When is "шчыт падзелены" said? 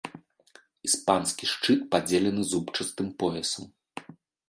1.53-2.43